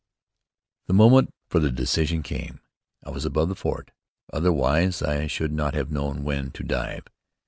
[0.87, 2.61] The moment for the decision came.
[3.03, 3.91] I was above the fort,
[4.33, 7.03] otherwise I should not have known when to dive.